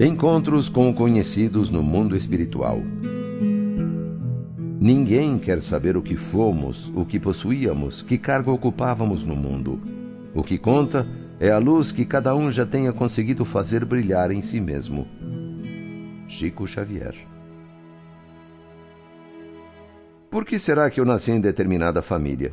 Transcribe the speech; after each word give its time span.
Encontros 0.00 0.68
com 0.68 0.92
conhecidos 0.92 1.70
no 1.70 1.80
mundo 1.80 2.16
espiritual. 2.16 2.82
Ninguém 4.80 5.38
quer 5.38 5.62
saber 5.62 5.96
o 5.96 6.02
que 6.02 6.16
fomos, 6.16 6.92
o 6.96 7.06
que 7.06 7.20
possuíamos, 7.20 8.02
que 8.02 8.18
cargo 8.18 8.50
ocupávamos 8.50 9.24
no 9.24 9.36
mundo. 9.36 9.80
O 10.34 10.42
que 10.42 10.58
conta 10.58 11.06
é 11.38 11.52
a 11.52 11.58
luz 11.58 11.92
que 11.92 12.04
cada 12.04 12.34
um 12.34 12.50
já 12.50 12.66
tenha 12.66 12.92
conseguido 12.92 13.44
fazer 13.44 13.84
brilhar 13.84 14.32
em 14.32 14.42
si 14.42 14.60
mesmo. 14.60 15.06
Chico 16.26 16.66
Xavier. 16.66 17.14
Por 20.28 20.44
que 20.44 20.58
será 20.58 20.90
que 20.90 20.98
eu 20.98 21.04
nasci 21.04 21.30
em 21.30 21.40
determinada 21.40 22.02
família? 22.02 22.52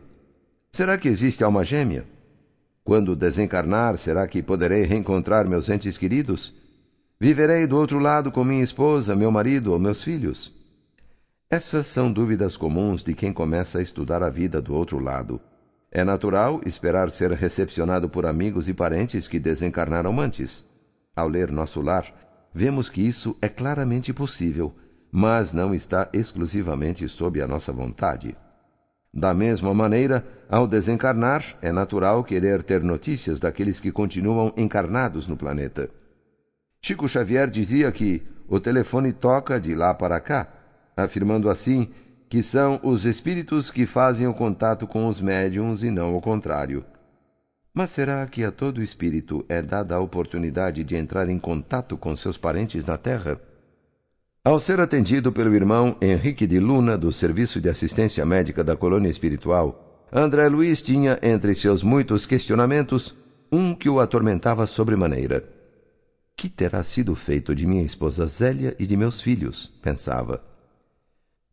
Será 0.71 0.96
que 0.96 1.08
existe 1.08 1.44
alma 1.44 1.66
gêmea? 1.66 2.05
Quando 2.84 3.16
desencarnar, 3.16 3.98
será 3.98 4.28
que 4.28 4.44
poderei 4.44 4.84
reencontrar 4.84 5.50
meus 5.50 5.70
entes 5.70 5.98
queridos? 5.98 6.60
Viverei 7.23 7.67
do 7.67 7.77
outro 7.77 7.99
lado 7.99 8.31
com 8.31 8.43
minha 8.43 8.63
esposa, 8.63 9.16
meu 9.16 9.29
marido 9.29 9.73
ou 9.73 9.77
meus 9.77 10.03
filhos? 10.03 10.52
Essas 11.52 11.85
são 11.85 12.12
dúvidas 12.12 12.57
comuns 12.57 13.03
de 13.03 13.13
quem 13.13 13.31
começa 13.31 13.77
a 13.77 13.81
estudar 13.84 14.23
a 14.23 14.29
vida 14.31 14.59
do 14.59 14.73
outro 14.73 14.98
lado. 14.98 15.39
É 15.91 16.03
natural 16.03 16.59
esperar 16.65 17.12
ser 17.12 17.31
recepcionado 17.34 18.09
por 18.09 18.26
amigos 18.26 18.67
e 18.67 18.73
parentes 18.73 19.27
que 19.27 19.39
desencarnaram 19.39 20.20
antes. 20.20 20.65
Ao 21.15 21.27
ler 21.27 21.52
Nosso 21.52 21.79
Lar, 21.79 22.12
vemos 22.55 22.89
que 22.89 23.03
isso 23.03 23.38
é 23.40 23.48
claramente 23.48 24.12
possível, 24.12 24.73
mas 25.12 25.53
não 25.53 25.76
está 25.76 26.09
exclusivamente 26.12 27.07
sob 27.07 27.40
a 27.40 27.48
nossa 27.48 27.71
vontade. 27.71 28.35
Da 29.13 29.31
mesma 29.31 29.76
maneira, 29.76 30.26
ao 30.49 30.67
desencarnar, 30.67 31.55
é 31.62 31.71
natural 31.71 32.23
querer 32.23 32.63
ter 32.63 32.81
notícias 32.81 33.40
daqueles 33.40 33.79
que 33.79 33.91
continuam 33.91 34.51
encarnados 34.57 35.27
no 35.27 35.38
planeta. 35.38 35.88
Chico 36.84 37.08
Xavier 37.08 37.48
dizia 37.48 37.91
que 37.91 38.23
o 38.48 38.60
telefone 38.60 39.13
toca 39.13 39.60
de 39.60 39.76
lá 39.76 39.93
para 39.93 40.20
cá, 40.20 40.48
afirmando 40.98 41.48
assim 41.48 41.90
que 42.27 42.41
são 42.41 42.79
os 42.82 43.05
espíritos 43.05 43.70
que 43.70 43.85
fazem 43.85 44.26
o 44.26 44.34
contato 44.34 44.87
com 44.87 45.07
os 45.07 45.21
médiums 45.21 45.84
e 45.84 45.91
não 45.91 46.18
o 46.18 46.21
contrário. 46.21 46.84
Mas 47.71 47.91
será 47.91 48.26
que 48.26 48.43
a 48.43 48.52
todo 48.52 48.82
espírito 48.82 49.46
é 49.48 49.62
dada 49.62 49.96
a 49.96 49.99
oportunidade 49.99 50.84
de 50.84 50.96
entrar 50.96 51.29
em 51.29 51.37
contato 51.37 51.96
com 51.96 52.15
seus 52.15 52.35
parentes 52.35 52.84
na 52.84 52.98
Terra? 52.98 53.40
Ao 54.43 54.59
ser 54.59 54.79
atendido 54.79 55.32
pelo 55.32 55.54
irmão 55.54 55.96
Henrique 56.02 56.48
de 56.48 56.59
Luna, 56.59 56.98
do 56.98 57.13
Serviço 57.13 57.62
de 57.62 57.70
Assistência 57.70 58.26
Médica 58.26 58.63
da 58.63 58.76
Colônia 58.76 59.09
Espiritual, 59.09 60.07
André 60.12 60.49
Luiz 60.49 60.82
tinha, 60.82 61.20
entre 61.21 61.54
seus 61.54 61.84
muitos 61.84 62.26
questionamentos, 62.26 63.15
um 63.52 63.76
que 63.76 63.87
o 63.87 63.99
atormentava 63.99 64.66
sobremaneira. 64.66 65.60
Que 66.41 66.50
terá 66.50 66.81
sido 66.81 67.16
feito 67.16 67.53
de 67.53 67.67
minha 67.67 67.84
esposa 67.84 68.25
Zélia 68.25 68.75
e 68.79 68.88
de 68.88 68.97
meus 68.97 69.22
filhos? 69.22 69.72
pensava. 69.79 70.44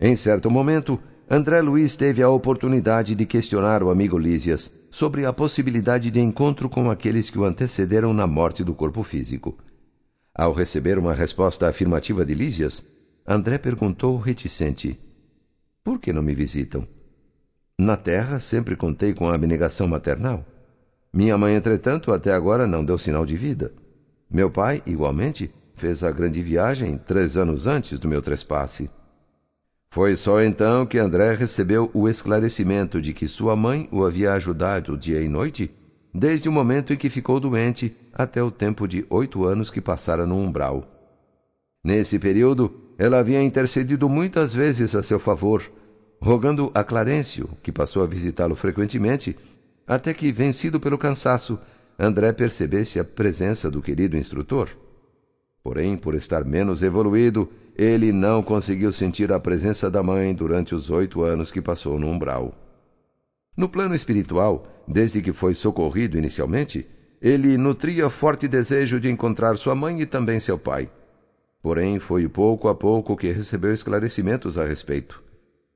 Em 0.00 0.16
certo 0.16 0.50
momento, 0.50 0.98
André 1.28 1.60
Luiz 1.60 1.94
teve 1.94 2.22
a 2.22 2.30
oportunidade 2.30 3.14
de 3.14 3.26
questionar 3.26 3.82
o 3.82 3.90
amigo 3.90 4.16
Lísias 4.16 4.72
sobre 4.90 5.26
a 5.26 5.32
possibilidade 5.34 6.10
de 6.10 6.18
encontro 6.20 6.70
com 6.70 6.90
aqueles 6.90 7.28
que 7.28 7.38
o 7.38 7.44
antecederam 7.44 8.14
na 8.14 8.26
morte 8.26 8.64
do 8.64 8.74
corpo 8.74 9.02
físico. 9.02 9.58
Ao 10.34 10.54
receber 10.54 10.98
uma 10.98 11.12
resposta 11.12 11.68
afirmativa 11.68 12.24
de 12.24 12.34
Lísias, 12.34 12.82
André 13.26 13.58
perguntou 13.58 14.16
reticente: 14.16 14.98
Por 15.84 15.98
que 15.98 16.14
não 16.14 16.22
me 16.22 16.34
visitam? 16.34 16.88
Na 17.78 17.98
terra 17.98 18.40
sempre 18.40 18.74
contei 18.74 19.12
com 19.12 19.28
a 19.28 19.34
abnegação 19.34 19.86
maternal. 19.86 20.46
Minha 21.12 21.36
mãe, 21.36 21.56
entretanto, 21.56 22.10
até 22.10 22.32
agora 22.32 22.66
não 22.66 22.82
deu 22.82 22.96
sinal 22.96 23.26
de 23.26 23.36
vida. 23.36 23.70
Meu 24.30 24.50
pai, 24.50 24.82
igualmente, 24.84 25.50
fez 25.74 26.04
a 26.04 26.10
grande 26.10 26.42
viagem 26.42 26.98
três 26.98 27.36
anos 27.36 27.66
antes 27.66 27.98
do 27.98 28.08
meu 28.08 28.20
trespasse. 28.20 28.90
Foi 29.90 30.16
só 30.16 30.42
então 30.42 30.84
que 30.84 30.98
André 30.98 31.34
recebeu 31.34 31.90
o 31.94 32.08
esclarecimento 32.08 33.00
de 33.00 33.14
que 33.14 33.26
sua 33.26 33.56
mãe 33.56 33.88
o 33.90 34.04
havia 34.04 34.34
ajudado 34.34 34.98
dia 34.98 35.22
e 35.22 35.28
noite, 35.28 35.70
desde 36.12 36.48
o 36.48 36.52
momento 36.52 36.92
em 36.92 36.96
que 36.96 37.08
ficou 37.08 37.40
doente 37.40 37.96
até 38.12 38.42
o 38.42 38.50
tempo 38.50 38.86
de 38.86 39.06
oito 39.08 39.44
anos 39.44 39.70
que 39.70 39.80
passara 39.80 40.26
no 40.26 40.36
umbral. 40.36 40.86
Nesse 41.82 42.18
período, 42.18 42.70
ela 42.98 43.18
havia 43.18 43.42
intercedido 43.42 44.08
muitas 44.08 44.52
vezes 44.52 44.94
a 44.94 45.02
seu 45.02 45.18
favor, 45.18 45.62
rogando 46.20 46.70
a 46.74 46.84
Clarencio, 46.84 47.48
que 47.62 47.72
passou 47.72 48.02
a 48.02 48.06
visitá-lo 48.06 48.54
frequentemente, 48.54 49.36
até 49.86 50.12
que, 50.12 50.30
vencido 50.30 50.78
pelo 50.78 50.98
cansaço, 50.98 51.58
André 51.98 52.32
percebesse 52.32 53.00
a 53.00 53.04
presença 53.04 53.68
do 53.68 53.82
querido 53.82 54.16
instrutor. 54.16 54.68
Porém, 55.64 55.98
por 55.98 56.14
estar 56.14 56.44
menos 56.44 56.80
evoluído, 56.80 57.50
ele 57.74 58.12
não 58.12 58.40
conseguiu 58.40 58.92
sentir 58.92 59.32
a 59.32 59.40
presença 59.40 59.90
da 59.90 60.00
mãe 60.00 60.32
durante 60.32 60.76
os 60.76 60.90
oito 60.90 61.22
anos 61.22 61.50
que 61.50 61.60
passou 61.60 61.98
no 61.98 62.06
umbral. 62.06 62.54
No 63.56 63.68
plano 63.68 63.96
espiritual, 63.96 64.84
desde 64.86 65.20
que 65.20 65.32
foi 65.32 65.54
socorrido 65.54 66.16
inicialmente, 66.16 66.86
ele 67.20 67.56
nutria 67.56 68.08
forte 68.08 68.46
desejo 68.46 69.00
de 69.00 69.10
encontrar 69.10 69.56
sua 69.56 69.74
mãe 69.74 70.00
e 70.00 70.06
também 70.06 70.38
seu 70.38 70.56
pai. 70.56 70.88
Porém, 71.60 71.98
foi 71.98 72.28
pouco 72.28 72.68
a 72.68 72.74
pouco 72.76 73.16
que 73.16 73.32
recebeu 73.32 73.74
esclarecimentos 73.74 74.56
a 74.56 74.64
respeito. 74.64 75.20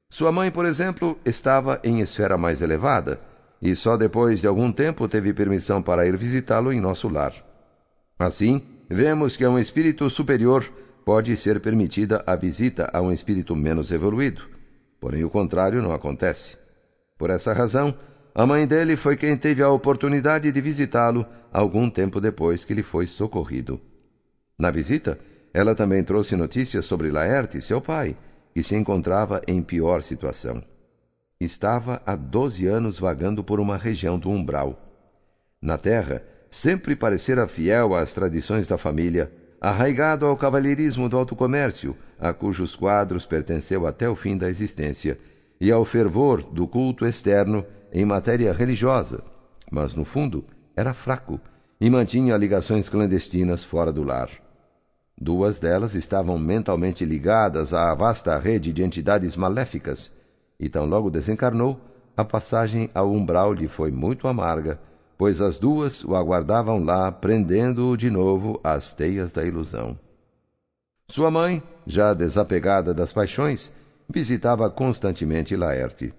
Sua 0.09 0.31
mãe, 0.31 0.53
por 0.53 0.65
exemplo, 0.65 1.19
estava 1.25 1.81
em 1.83 2.01
esfera 2.01 2.39
mais 2.39 2.63
elevada 2.63 3.32
e 3.63 3.77
só 3.77 3.97
depois 3.97 4.41
de 4.41 4.49
algum 4.49 4.73
tempo 4.73 5.07
teve 5.07 5.33
permissão 5.33 5.81
para 5.81 6.05
ir 6.05 6.17
visitá-lo 6.17 6.73
em 6.73 6.81
nosso 6.81 7.09
lar. 7.09 7.33
Assim, 8.19 8.61
vemos 8.91 9.37
que 9.37 9.45
a 9.45 9.51
um 9.51 9.59
espírito 9.59 10.11
superior 10.11 10.69
pode 11.05 11.37
ser 11.37 11.61
permitida 11.61 12.25
a 12.27 12.35
visita 12.35 12.91
a 12.93 13.01
um 13.01 13.13
espírito 13.13 13.55
menos 13.55 13.93
evoluído, 13.93 14.43
porém 15.01 15.23
o 15.23 15.31
contrário 15.31 15.81
não 15.81 15.93
acontece. 15.93 16.57
Por 17.17 17.31
essa 17.31 17.53
razão, 17.53 17.97
a 18.35 18.45
mãe 18.45 18.67
dele 18.67 18.97
foi 18.97 19.17
quem 19.17 19.37
teve 19.37 19.63
a 19.63 19.71
oportunidade 19.71 20.51
de 20.51 20.61
visitá-lo 20.61 21.25
algum 21.53 21.89
tempo 21.89 22.21
depois 22.21 22.65
que 22.65 22.73
ele 22.73 22.83
foi 22.83 23.07
socorrido. 23.07 23.81
Na 24.59 24.73
visita, 24.73 25.19
ela 25.55 25.75
também 25.75 26.03
trouxe 26.03 26.35
notícias 26.35 26.85
sobre 26.85 27.13
Laerte, 27.13 27.63
seu 27.63 27.81
pai, 27.81 28.17
que 28.53 28.63
se 28.63 28.75
encontrava 28.75 29.41
em 29.47 29.63
pior 29.63 30.03
situação 30.03 30.63
estava 31.43 32.01
há 32.07 32.15
doze 32.15 32.67
anos 32.67 32.99
vagando 32.99 33.43
por 33.43 33.61
uma 33.61 33.77
região 33.77 34.19
do 34.19 34.31
umbral. 34.31 34.79
Na 35.61 35.79
terra, 35.79 36.23
sempre 36.51 36.95
parecera 36.95 37.49
fiel 37.49 37.95
às 37.95 38.13
tradições 38.13 38.67
da 38.67 38.77
família, 38.77 39.33
arraigado 39.61 40.27
ao 40.27 40.37
cavalheirismo 40.37 41.09
do 41.09 41.17
alto 41.17 41.35
comércio, 41.35 41.97
a 42.19 42.33
cujos 42.33 42.77
quadros 42.77 43.25
pertenceu 43.25 43.87
até 43.87 44.09
o 44.09 44.17
fim 44.17 44.37
da 44.37 44.49
existência, 44.49 45.19
e 45.61 45.71
ao 45.71 45.85
fervor 45.85 46.43
do 46.43 46.67
culto 46.67 47.07
externo 47.07 47.65
em 47.93 48.05
matéria 48.05 48.53
religiosa, 48.53 49.23
mas 49.71 49.95
no 49.95 50.05
fundo 50.05 50.45
era 50.75 50.93
fraco 50.93 51.41
e 51.81 51.89
mantinha 51.89 52.37
ligações 52.37 52.89
clandestinas 52.89 53.63
fora 53.63 53.93
do 53.93 54.03
lar. 54.03 54.31
Duas 55.21 55.61
delas 55.61 55.95
estavam 55.95 56.37
mentalmente 56.39 57.05
ligadas 57.05 57.73
à 57.73 57.95
vasta 57.95 58.37
rede 58.39 58.73
de 58.73 58.83
entidades 58.83 59.37
maléficas 59.37 60.11
e 60.63 60.69
tão 60.69 60.87
logo 60.87 61.11
desencarnou, 61.11 61.77
a 62.17 62.25
passagem 62.25 62.89
ao 62.95 63.11
umbral 63.11 63.53
lhe 63.53 63.67
foi 63.67 63.91
muito 63.91 64.29
amarga, 64.29 64.79
pois 65.19 65.41
as 65.41 65.59
duas 65.59 66.05
o 66.05 66.15
aguardavam 66.15 66.85
lá, 66.85 67.11
prendendo-o 67.11 67.97
de 67.97 68.09
novo 68.09 68.61
às 68.63 68.95
teias 68.95 69.33
da 69.33 69.45
ilusão. 69.45 69.99
Sua 71.09 71.33
mãe, 71.33 71.61
já 71.85 72.15
desapegada 72.15 72.95
das 72.95 73.13
paixões, 73.13 73.73
visitava 74.09 74.71
constantemente 74.71 75.57
Laerte. 75.57 76.15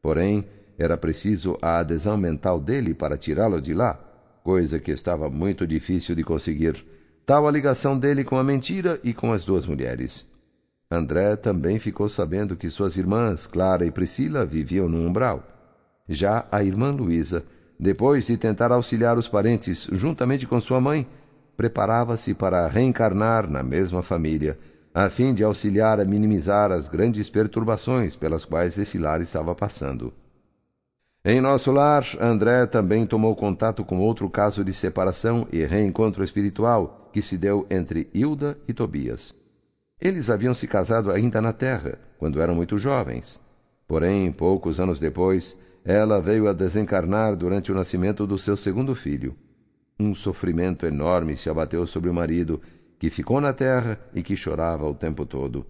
Porém, 0.00 0.46
era 0.78 0.96
preciso 0.96 1.58
a 1.60 1.80
adesão 1.80 2.16
mental 2.16 2.58
dele 2.58 2.94
para 2.94 3.18
tirá-lo 3.18 3.60
de 3.60 3.74
lá, 3.74 4.00
coisa 4.42 4.80
que 4.80 4.90
estava 4.90 5.28
muito 5.28 5.66
difícil 5.66 6.14
de 6.14 6.24
conseguir, 6.24 6.82
tal 7.26 7.46
a 7.46 7.50
ligação 7.50 7.98
dele 7.98 8.24
com 8.24 8.38
a 8.38 8.42
mentira 8.42 8.98
e 9.04 9.12
com 9.12 9.34
as 9.34 9.44
duas 9.44 9.66
mulheres. 9.66 10.31
André 10.92 11.36
também 11.36 11.78
ficou 11.78 12.06
sabendo 12.06 12.54
que 12.54 12.68
suas 12.68 12.98
irmãs, 12.98 13.46
Clara 13.46 13.86
e 13.86 13.90
Priscila, 13.90 14.44
viviam 14.44 14.88
no 14.88 14.98
umbral. 14.98 15.42
Já 16.06 16.46
a 16.52 16.62
irmã 16.62 16.90
Luísa, 16.90 17.44
depois 17.80 18.26
de 18.26 18.36
tentar 18.36 18.70
auxiliar 18.70 19.16
os 19.16 19.26
parentes 19.26 19.88
juntamente 19.90 20.46
com 20.46 20.60
sua 20.60 20.80
mãe, 20.80 21.06
preparava-se 21.56 22.34
para 22.34 22.68
reencarnar 22.68 23.48
na 23.48 23.62
mesma 23.62 24.02
família, 24.02 24.58
a 24.92 25.08
fim 25.08 25.32
de 25.32 25.42
auxiliar 25.42 25.98
a 25.98 26.04
minimizar 26.04 26.70
as 26.70 26.88
grandes 26.88 27.30
perturbações 27.30 28.14
pelas 28.14 28.44
quais 28.44 28.76
esse 28.76 28.98
lar 28.98 29.22
estava 29.22 29.54
passando. 29.54 30.12
Em 31.24 31.40
nosso 31.40 31.72
lar, 31.72 32.04
André 32.20 32.66
também 32.66 33.06
tomou 33.06 33.34
contato 33.34 33.82
com 33.82 34.00
outro 34.00 34.28
caso 34.28 34.62
de 34.62 34.74
separação 34.74 35.46
e 35.50 35.64
reencontro 35.64 36.22
espiritual 36.22 37.08
que 37.12 37.22
se 37.22 37.38
deu 37.38 37.66
entre 37.70 38.10
Hilda 38.12 38.58
e 38.68 38.74
Tobias. 38.74 39.41
Eles 40.04 40.28
haviam 40.28 40.52
se 40.52 40.66
casado 40.66 41.12
ainda 41.12 41.40
na 41.40 41.52
terra, 41.52 41.96
quando 42.18 42.42
eram 42.42 42.56
muito 42.56 42.76
jovens. 42.76 43.38
Porém, 43.86 44.32
poucos 44.32 44.80
anos 44.80 44.98
depois, 44.98 45.56
ela 45.84 46.20
veio 46.20 46.48
a 46.48 46.52
desencarnar 46.52 47.36
durante 47.36 47.70
o 47.70 47.74
nascimento 47.76 48.26
do 48.26 48.36
seu 48.36 48.56
segundo 48.56 48.96
filho. 48.96 49.32
Um 50.00 50.12
sofrimento 50.12 50.86
enorme 50.86 51.36
se 51.36 51.48
abateu 51.48 51.86
sobre 51.86 52.10
o 52.10 52.12
marido, 52.12 52.60
que 52.98 53.10
ficou 53.10 53.40
na 53.40 53.52
terra 53.52 53.96
e 54.12 54.24
que 54.24 54.34
chorava 54.34 54.84
o 54.88 54.94
tempo 54.94 55.24
todo. 55.24 55.64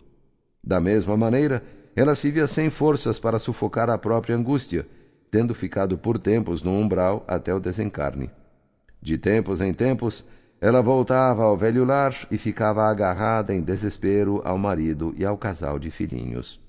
Da 0.65 0.81
mesma 0.81 1.15
maneira, 1.15 1.63
ela 1.95 2.15
se 2.15 2.31
via 2.31 2.47
sem 2.47 2.71
forças 2.71 3.19
para 3.19 3.39
sufocar 3.39 3.91
a 3.91 3.99
própria 3.99 4.35
angústia, 4.35 4.87
tendo 5.31 5.55
ficado 5.55 5.99
por 5.99 6.19
tempos 6.19 6.63
no 6.63 6.73
umbral 6.73 7.23
até 7.29 7.55
o 7.55 7.61
desencarne. 7.61 8.31
De 8.99 9.19
tempos 9.19 9.61
em 9.61 9.75
tempos, 9.75 10.25
ela 10.63 10.81
voltava 10.81 11.43
ao 11.43 11.57
velho 11.57 11.85
lar 11.85 12.15
e 12.31 12.39
ficava 12.39 12.85
agarrada 12.85 13.53
em 13.53 13.61
desespero 13.61 14.41
ao 14.45 14.57
marido 14.57 15.13
e 15.19 15.25
ao 15.25 15.37
casal 15.37 15.77
de 15.77 15.91
filhinhos. 15.91 16.61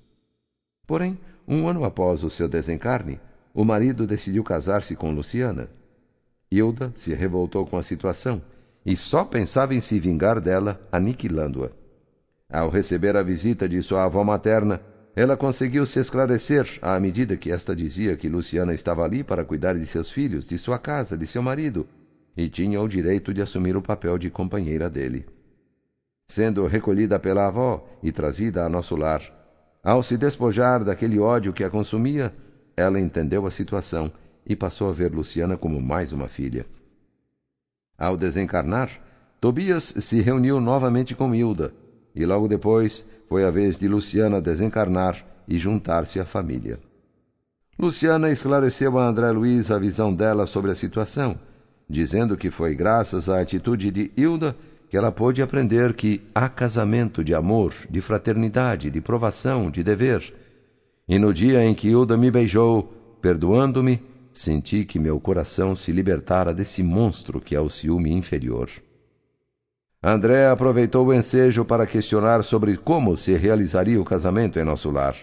Porém, 0.88 1.16
um 1.48 1.68
ano 1.68 1.86
após 1.86 2.24
o 2.24 2.30
seu 2.30 2.48
desencarne, 2.48 3.22
o 3.54 3.64
marido 3.64 4.08
decidiu 4.08 4.44
casar-se 4.44 4.96
com 4.96 5.14
Luciana. 5.14 5.70
Hilda 6.52 6.92
se 6.96 7.14
revoltou 7.14 7.68
com 7.68 7.78
a 7.78 7.84
situação 7.84 8.42
e 8.84 8.98
só 8.98 9.24
pensava 9.24 9.76
em 9.76 9.80
se 9.80 10.00
vingar 10.00 10.42
dela, 10.42 10.82
aniquilando-a. 10.92 11.70
Ao 12.52 12.72
receber 12.72 13.16
a 13.16 13.22
visita 13.22 13.70
de 13.70 13.80
sua 13.84 14.06
avó 14.06 14.24
materna, 14.24 14.82
ela 15.16 15.38
conseguiu 15.38 15.86
se 15.86 16.00
esclarecer 16.00 16.80
à 16.82 17.00
medida 17.00 17.38
que 17.38 17.52
esta 17.52 17.76
dizia 17.76 18.18
que 18.18 18.28
Luciana 18.28 18.74
estava 18.74 19.04
ali 19.04 19.24
para 19.24 19.46
cuidar 19.46 19.76
de 19.76 19.86
seus 19.86 20.10
filhos, 20.10 20.48
de 20.48 20.58
sua 20.58 20.80
casa, 20.80 21.16
de 21.16 21.28
seu 21.28 21.44
marido 21.44 21.88
e 22.36 22.50
tinha 22.50 22.82
o 22.82 22.88
direito 22.88 23.34
de 23.34 23.42
assumir 23.42 23.78
o 23.78 23.82
papel 23.82 24.18
de 24.18 24.30
companheira 24.30 24.90
dele. 24.90 25.26
Sendo 26.28 26.66
recolhida 26.66 27.20
pela 27.20 27.48
avó 27.48 27.88
e 28.02 28.12
trazida 28.12 28.66
a 28.66 28.70
nosso 28.70 28.96
lar, 28.96 29.22
ao 29.84 30.02
se 30.02 30.18
despojar 30.18 30.84
daquele 30.84 31.20
ódio 31.20 31.54
que 31.54 31.64
a 31.64 31.70
consumia, 31.70 32.34
ela 32.76 33.00
entendeu 33.00 33.46
a 33.46 33.52
situação 33.52 34.12
e 34.46 34.56
passou 34.56 34.90
a 34.90 34.94
ver 34.94 35.14
Luciana 35.14 35.58
como 35.58 35.82
mais 35.82 36.12
uma 36.12 36.28
filha. 36.28 36.66
Ao 37.98 38.18
desencarnar, 38.18 38.90
Tobias 39.40 39.94
se 40.00 40.22
reuniu 40.22 40.60
novamente 40.60 41.14
com 41.14 41.36
Hilda, 41.36 41.74
e 42.16 42.26
logo 42.26 42.48
depois 42.48 43.06
foi 43.28 43.44
a 43.44 43.52
vez 43.52 43.78
de 43.78 43.88
Luciana 43.88 44.42
desencarnar 44.42 45.24
e 45.48 45.58
juntar-se 45.58 46.20
à 46.20 46.26
família. 46.26 46.80
Luciana 47.78 48.32
esclareceu 48.32 48.98
a 48.98 49.06
André 49.06 49.32
Luiz 49.32 49.70
a 49.70 49.78
visão 49.78 50.14
dela 50.14 50.46
sobre 50.46 50.72
a 50.72 50.76
situação 50.76 51.38
dizendo 51.94 52.36
que 52.36 52.50
foi 52.50 52.74
graças 52.74 53.30
à 53.30 53.40
atitude 53.40 53.92
de 53.92 54.12
Hilda 54.18 54.56
que 54.90 54.98
ela 54.98 55.12
pôde 55.12 55.42
aprender 55.42 55.94
que 55.94 56.22
há 56.34 56.50
casamento 56.50 57.24
de 57.24 57.34
amor, 57.34 57.74
de 57.90 58.02
fraternidade, 58.02 58.90
de 58.90 59.00
provação, 59.00 59.72
de 59.72 59.84
dever. 59.84 60.34
E 61.08 61.18
no 61.18 61.34
dia 61.34 61.64
em 61.64 61.74
que 61.74 61.88
Hilda 61.88 62.18
me 62.18 62.30
beijou, 62.30 62.84
perdoando-me, 63.22 64.02
senti 64.34 64.86
que 64.86 65.00
meu 65.00 65.20
coração 65.20 65.76
se 65.76 65.92
libertara 65.92 66.54
desse 66.54 66.84
monstro 66.84 67.40
que 67.40 67.56
é 67.56 67.62
o 67.62 67.70
ciúme 67.70 68.12
inferior. 68.12 68.70
André 70.02 70.48
aproveitou 70.48 71.08
o 71.08 71.14
ensejo 71.14 71.64
para 71.64 71.88
questionar 71.88 72.44
sobre 72.44 72.76
como 72.76 73.16
se 73.16 73.34
realizaria 73.34 74.02
o 74.02 74.06
casamento 74.06 74.60
em 74.60 74.64
nosso 74.64 74.92
lar. 74.92 75.16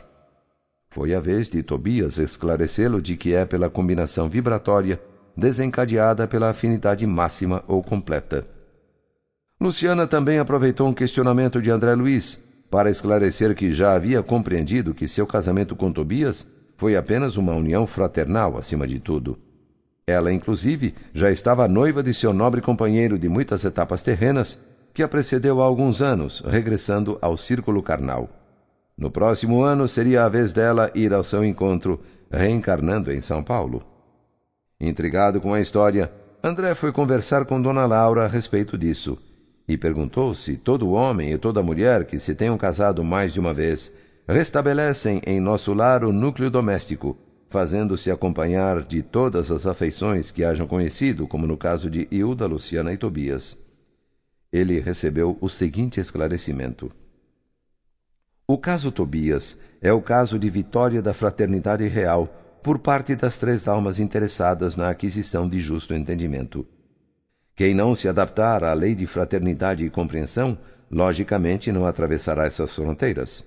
Foi 0.88 1.14
a 1.14 1.20
vez 1.20 1.50
de 1.50 1.62
Tobias 1.62 2.18
esclarecê-lo 2.18 3.02
de 3.02 3.16
que 3.16 3.34
é 3.34 3.44
pela 3.44 3.68
combinação 3.68 4.28
vibratória 4.28 5.00
desencadeada 5.40 6.28
pela 6.28 6.50
afinidade 6.50 7.04
máxima 7.04 7.64
ou 7.66 7.82
completa. 7.82 8.46
Luciana 9.60 10.06
também 10.06 10.38
aproveitou 10.38 10.86
um 10.86 10.94
questionamento 10.94 11.60
de 11.60 11.70
André 11.70 11.94
Luiz 11.94 12.38
para 12.70 12.88
esclarecer 12.88 13.54
que 13.56 13.72
já 13.72 13.94
havia 13.94 14.22
compreendido 14.22 14.94
que 14.94 15.08
seu 15.08 15.26
casamento 15.26 15.74
com 15.74 15.92
Tobias 15.92 16.46
foi 16.76 16.96
apenas 16.96 17.36
uma 17.36 17.52
união 17.52 17.86
fraternal 17.86 18.56
acima 18.56 18.86
de 18.86 19.00
tudo. 19.00 19.38
Ela, 20.06 20.32
inclusive, 20.32 20.94
já 21.12 21.30
estava 21.30 21.68
noiva 21.68 22.02
de 22.02 22.14
seu 22.14 22.32
nobre 22.32 22.60
companheiro 22.60 23.18
de 23.18 23.28
muitas 23.28 23.64
etapas 23.64 24.02
terrenas, 24.02 24.58
que 24.94 25.02
a 25.02 25.08
precedeu 25.08 25.60
há 25.60 25.64
alguns 25.64 26.00
anos, 26.00 26.42
regressando 26.46 27.18
ao 27.20 27.36
círculo 27.36 27.82
carnal. 27.82 28.28
No 28.96 29.10
próximo 29.10 29.62
ano 29.62 29.86
seria 29.86 30.24
a 30.24 30.28
vez 30.28 30.52
dela 30.52 30.90
ir 30.94 31.12
ao 31.12 31.24
seu 31.24 31.44
encontro, 31.44 32.00
reencarnando 32.30 33.12
em 33.12 33.20
São 33.20 33.42
Paulo. 33.42 33.82
Intrigado 34.80 35.42
com 35.42 35.52
a 35.52 35.60
história, 35.60 36.10
André 36.42 36.74
foi 36.74 36.90
conversar 36.90 37.44
com 37.44 37.60
Dona 37.60 37.84
Laura 37.84 38.24
a 38.24 38.26
respeito 38.26 38.78
disso 38.78 39.18
e 39.68 39.76
perguntou 39.76 40.34
se 40.34 40.56
todo 40.56 40.90
homem 40.90 41.32
e 41.32 41.38
toda 41.38 41.62
mulher 41.62 42.06
que 42.06 42.18
se 42.18 42.34
tenham 42.34 42.56
casado 42.56 43.04
mais 43.04 43.32
de 43.32 43.38
uma 43.38 43.52
vez 43.52 43.92
restabelecem 44.26 45.20
em 45.26 45.38
nosso 45.38 45.74
lar 45.74 46.02
o 46.02 46.12
núcleo 46.12 46.50
doméstico, 46.50 47.16
fazendo-se 47.50 48.10
acompanhar 48.10 48.82
de 48.82 49.02
todas 49.02 49.50
as 49.50 49.66
afeições 49.66 50.30
que 50.30 50.42
hajam 50.42 50.66
conhecido, 50.66 51.26
como 51.28 51.46
no 51.46 51.58
caso 51.58 51.90
de 51.90 52.08
Hilda, 52.10 52.46
Luciana 52.46 52.92
e 52.92 52.96
Tobias. 52.96 53.58
Ele 54.50 54.80
recebeu 54.80 55.36
o 55.40 55.48
seguinte 55.48 56.00
esclarecimento. 56.00 56.90
O 58.46 58.56
caso 58.56 58.90
Tobias 58.90 59.58
é 59.82 59.92
o 59.92 60.00
caso 60.00 60.38
de 60.38 60.48
vitória 60.48 61.02
da 61.02 61.12
fraternidade 61.12 61.86
real 61.86 62.39
por 62.62 62.78
parte 62.78 63.16
das 63.16 63.38
três 63.38 63.66
almas 63.66 63.98
interessadas 63.98 64.76
na 64.76 64.90
aquisição 64.90 65.48
de 65.48 65.60
justo 65.60 65.94
entendimento. 65.94 66.66
Quem 67.56 67.74
não 67.74 67.94
se 67.94 68.08
adaptar 68.08 68.64
à 68.64 68.72
lei 68.72 68.94
de 68.94 69.06
fraternidade 69.06 69.84
e 69.84 69.90
compreensão, 69.90 70.58
logicamente 70.90 71.72
não 71.72 71.86
atravessará 71.86 72.44
essas 72.44 72.74
fronteiras. 72.74 73.44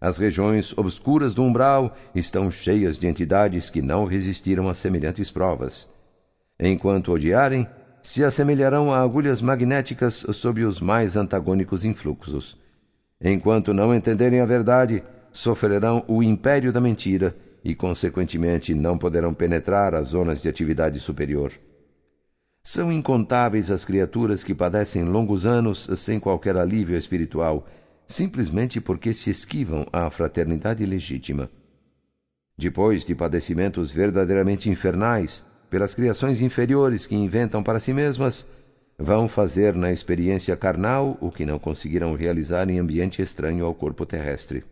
As 0.00 0.16
regiões 0.16 0.76
obscuras 0.78 1.34
do 1.34 1.42
umbral 1.42 1.94
estão 2.14 2.50
cheias 2.50 2.96
de 2.96 3.06
entidades 3.06 3.68
que 3.68 3.82
não 3.82 4.04
resistiram 4.04 4.68
a 4.68 4.74
semelhantes 4.74 5.30
provas. 5.30 5.88
Enquanto 6.58 7.12
odiarem, 7.12 7.68
se 8.00 8.24
assemelharão 8.24 8.92
a 8.92 9.02
agulhas 9.02 9.42
magnéticas 9.42 10.24
sob 10.32 10.64
os 10.64 10.80
mais 10.80 11.16
antagônicos 11.16 11.84
influxos. 11.84 12.56
Enquanto 13.20 13.74
não 13.74 13.94
entenderem 13.94 14.40
a 14.40 14.46
verdade, 14.46 15.02
sofrerão 15.32 16.04
o 16.06 16.22
império 16.22 16.72
da 16.72 16.80
mentira 16.80 17.34
e, 17.68 17.74
consequentemente, 17.74 18.72
não 18.72 18.96
poderão 18.96 19.34
penetrar 19.34 19.94
as 19.94 20.08
zonas 20.08 20.40
de 20.40 20.48
atividade 20.48 20.98
superior. 20.98 21.52
São 22.62 22.90
incontáveis 22.90 23.70
as 23.70 23.84
criaturas 23.84 24.42
que 24.42 24.54
padecem 24.54 25.04
longos 25.04 25.44
anos 25.44 25.86
sem 25.98 26.18
qualquer 26.18 26.56
alívio 26.56 26.96
espiritual, 26.96 27.66
simplesmente 28.06 28.80
porque 28.80 29.12
se 29.12 29.28
esquivam 29.28 29.86
à 29.92 30.08
fraternidade 30.08 30.84
legítima. 30.86 31.50
Depois 32.56 33.04
de 33.04 33.14
padecimentos 33.14 33.90
verdadeiramente 33.90 34.70
infernais 34.70 35.44
pelas 35.68 35.94
criações 35.94 36.40
inferiores 36.40 37.04
que 37.04 37.14
inventam 37.14 37.62
para 37.62 37.78
si 37.78 37.92
mesmas, 37.92 38.46
vão 38.98 39.28
fazer 39.28 39.74
na 39.74 39.92
experiência 39.92 40.56
carnal 40.56 41.18
o 41.20 41.30
que 41.30 41.44
não 41.44 41.58
conseguiram 41.58 42.14
realizar 42.14 42.70
em 42.70 42.78
ambiente 42.78 43.20
estranho 43.20 43.66
ao 43.66 43.74
corpo 43.74 44.06
terrestre. 44.06 44.64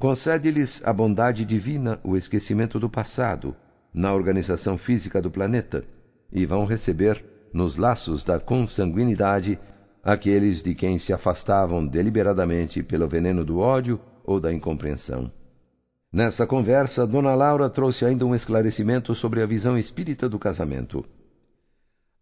Concede-lhes 0.00 0.80
a 0.82 0.94
bondade 0.94 1.44
divina 1.44 2.00
o 2.02 2.16
esquecimento 2.16 2.80
do 2.80 2.88
passado 2.88 3.54
na 3.92 4.14
organização 4.14 4.78
física 4.78 5.20
do 5.20 5.30
planeta 5.30 5.84
e 6.32 6.46
vão 6.46 6.64
receber, 6.64 7.22
nos 7.52 7.76
laços 7.76 8.24
da 8.24 8.40
consanguinidade, 8.40 9.60
aqueles 10.02 10.62
de 10.62 10.74
quem 10.74 10.98
se 10.98 11.12
afastavam 11.12 11.86
deliberadamente 11.86 12.82
pelo 12.82 13.06
veneno 13.06 13.44
do 13.44 13.58
ódio 13.58 14.00
ou 14.24 14.40
da 14.40 14.50
incompreensão. 14.50 15.30
Nessa 16.10 16.46
conversa, 16.46 17.06
Dona 17.06 17.34
Laura 17.34 17.68
trouxe 17.68 18.06
ainda 18.06 18.24
um 18.24 18.34
esclarecimento 18.34 19.14
sobre 19.14 19.42
a 19.42 19.46
visão 19.46 19.76
espírita 19.76 20.30
do 20.30 20.38
casamento. 20.38 21.04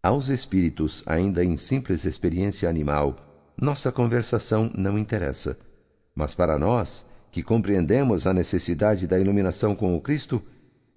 Aos 0.03 0.27
espíritos, 0.27 1.01
ainda 1.05 1.45
em 1.45 1.55
simples 1.55 2.03
experiência 2.03 2.69
animal, 2.69 3.15
nossa 3.57 3.89
conversação 3.89 4.69
não 4.75 4.99
interessa. 4.99 5.57
Mas 6.13 6.35
para 6.35 6.57
nós, 6.59 7.07
que 7.31 7.43
compreendemos 7.43 8.25
a 8.25 8.33
necessidade 8.33 9.05
da 9.07 9.19
iluminação 9.19 9.75
com 9.75 9.95
o 9.95 10.01
Cristo, 10.01 10.41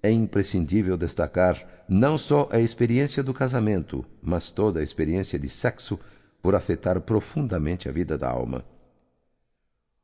é 0.01 0.11
imprescindível 0.11 0.97
destacar 0.97 1.85
não 1.87 2.17
só 2.17 2.49
a 2.51 2.59
experiência 2.59 3.23
do 3.23 3.33
casamento, 3.33 4.05
mas 4.21 4.51
toda 4.51 4.79
a 4.79 4.83
experiência 4.83 5.37
de 5.39 5.47
sexo 5.47 5.99
por 6.41 6.55
afetar 6.55 6.99
profundamente 7.01 7.87
a 7.87 7.91
vida 7.91 8.17
da 8.17 8.29
alma. 8.29 8.65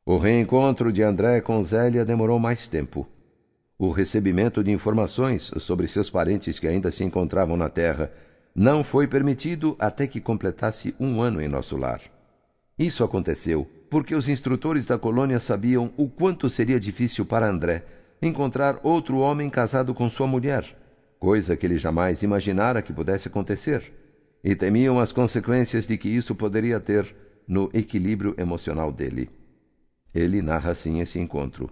O 0.06 0.16
reencontro 0.16 0.90
de 0.90 1.02
André 1.02 1.40
com 1.40 1.62
Zélia 1.62 2.04
demorou 2.04 2.38
mais 2.38 2.66
tempo. 2.66 3.06
O 3.78 3.90
recebimento 3.90 4.64
de 4.64 4.70
informações 4.70 5.52
sobre 5.58 5.86
seus 5.86 6.10
parentes 6.10 6.58
que 6.58 6.66
ainda 6.66 6.90
se 6.90 7.04
encontravam 7.04 7.56
na 7.56 7.68
Terra 7.68 8.10
não 8.54 8.82
foi 8.82 9.06
permitido 9.06 9.76
até 9.78 10.06
que 10.06 10.20
completasse 10.20 10.94
um 10.98 11.20
ano 11.20 11.40
em 11.40 11.48
nosso 11.48 11.76
lar. 11.76 12.00
Isso 12.80 13.04
aconteceu 13.04 13.70
porque 13.90 14.14
os 14.14 14.26
instrutores 14.26 14.86
da 14.86 14.98
colônia 14.98 15.38
sabiam 15.38 15.92
o 15.98 16.08
quanto 16.08 16.48
seria 16.48 16.80
difícil 16.80 17.26
para 17.26 17.46
André 17.46 17.84
encontrar 18.22 18.80
outro 18.82 19.18
homem 19.18 19.50
casado 19.50 19.92
com 19.92 20.08
sua 20.08 20.26
mulher, 20.26 20.64
coisa 21.18 21.58
que 21.58 21.66
ele 21.66 21.76
jamais 21.76 22.22
imaginara 22.22 22.80
que 22.80 22.90
pudesse 22.90 23.28
acontecer, 23.28 23.92
e 24.42 24.56
temiam 24.56 24.98
as 24.98 25.12
consequências 25.12 25.86
de 25.86 25.98
que 25.98 26.08
isso 26.08 26.34
poderia 26.34 26.80
ter 26.80 27.14
no 27.46 27.68
equilíbrio 27.74 28.34
emocional 28.38 28.90
dele. 28.90 29.28
Ele 30.14 30.40
narra 30.40 30.70
assim 30.70 31.00
esse 31.00 31.18
encontro. 31.18 31.68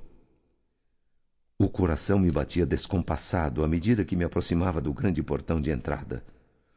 O 1.58 1.70
coração 1.70 2.18
me 2.18 2.30
batia 2.30 2.66
descompassado 2.66 3.64
à 3.64 3.68
medida 3.68 4.04
que 4.04 4.14
me 4.14 4.24
aproximava 4.24 4.78
do 4.78 4.92
grande 4.92 5.22
portão 5.22 5.58
de 5.58 5.70
entrada. 5.70 6.22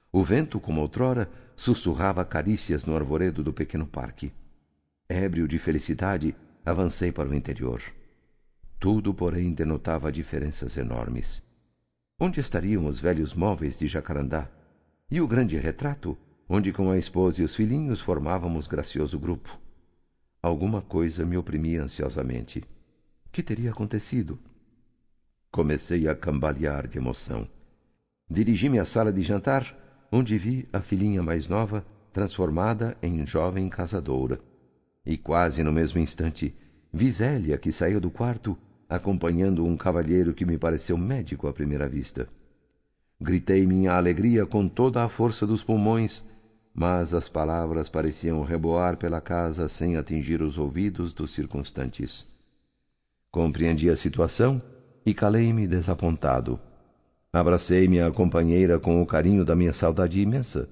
O 0.10 0.24
vento, 0.24 0.58
como 0.58 0.80
outrora, 0.80 1.30
sussurrava 1.62 2.26
carícias 2.26 2.86
no 2.86 2.96
arvoredo 2.96 3.44
do 3.44 3.54
pequeno 3.54 3.86
parque. 3.86 4.34
Ébrio 5.08 5.48
de 5.48 5.60
felicidade, 5.60 6.36
avancei 6.66 7.12
para 7.12 7.30
o 7.30 7.36
interior. 7.36 7.80
Tudo, 8.80 9.14
porém, 9.14 9.54
denotava 9.54 10.12
diferenças 10.12 10.76
enormes. 10.76 11.44
Onde 12.20 12.40
estariam 12.40 12.88
os 12.88 13.00
velhos 13.00 13.36
móveis 13.36 13.78
de 13.78 13.88
Jacarandá? 13.88 14.50
E 15.12 15.22
o 15.22 15.28
grande 15.28 15.56
retrato, 15.56 16.18
onde 16.50 16.74
com 16.74 16.90
a 16.90 16.98
esposa 16.98 17.44
e 17.44 17.46
os 17.46 17.56
filhinhos 17.56 18.02
formávamos 18.02 18.66
gracioso 18.66 19.20
grupo? 19.20 19.56
Alguma 20.42 20.82
coisa 20.82 21.28
me 21.28 21.38
oprimia 21.38 21.84
ansiosamente. 21.84 22.64
Que 23.32 23.44
teria 23.44 23.70
acontecido? 23.70 24.40
Comecei 25.52 26.08
a 26.08 26.16
cambalear 26.16 26.88
de 26.88 26.98
emoção. 26.98 27.48
Dirigi-me 28.28 28.80
à 28.80 28.86
sala 28.86 29.14
de 29.14 29.22
jantar, 29.22 29.78
onde 30.12 30.38
vi 30.38 30.68
a 30.74 30.82
filhinha 30.82 31.24
mais 31.24 31.48
nova 31.48 31.86
transformada 32.12 32.98
em 33.02 33.26
jovem 33.26 33.70
casadoura. 33.70 34.40
E 35.06 35.18
quase 35.18 35.64
no 35.64 35.72
mesmo 35.72 36.00
instante 36.00 36.54
vi 36.92 37.10
Zélia 37.10 37.58
que 37.58 37.72
saiu 37.72 38.02
do 38.02 38.12
quarto 38.12 38.58
acompanhando 38.90 39.64
um 39.64 39.78
cavalheiro 39.78 40.34
que 40.34 40.46
me 40.46 40.58
pareceu 40.58 40.98
médico 40.98 41.48
à 41.48 41.54
primeira 41.54 41.88
vista. 41.88 42.28
Gritei 43.22 43.66
minha 43.66 43.94
alegria 43.94 44.46
com 44.46 44.68
toda 44.68 45.02
a 45.02 45.08
força 45.08 45.48
dos 45.48 45.64
pulmões, 45.64 46.26
mas 46.74 47.14
as 47.14 47.30
palavras 47.30 47.88
pareciam 47.88 48.44
reboar 48.44 48.98
pela 48.98 49.22
casa 49.22 49.70
sem 49.70 49.96
atingir 49.96 50.42
os 50.42 50.58
ouvidos 50.58 51.14
dos 51.14 51.32
circunstantes. 51.32 52.26
Compreendi 53.32 53.90
a 53.90 53.96
situação 53.96 54.62
e 55.06 55.14
calei-me 55.14 55.68
desapontado. 55.68 56.60
Abracei 57.34 57.88
minha 57.88 58.12
companheira 58.12 58.78
com 58.78 59.02
o 59.02 59.06
carinho 59.06 59.46
da 59.46 59.56
minha 59.56 59.72
saudade 59.72 60.20
imensa, 60.20 60.68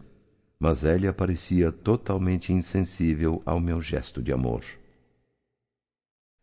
mas 0.59 0.83
Elia 0.83 1.13
parecia 1.13 1.71
totalmente 1.71 2.51
insensível 2.51 3.41
ao 3.45 3.61
meu 3.61 3.81
gesto 3.81 4.21
de 4.21 4.33
amor. 4.33 4.61